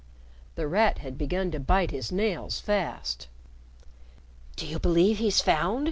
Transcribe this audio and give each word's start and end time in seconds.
The 0.55 0.67
Rat 0.67 0.97
had 0.97 1.15
begun 1.15 1.51
to 1.51 1.59
bite 1.59 1.91
his 1.91 2.11
nails 2.11 2.59
fast. 2.59 3.27
"Do 4.55 4.65
you 4.65 4.79
believe 4.79 5.19
he's 5.19 5.41
found?" 5.41 5.79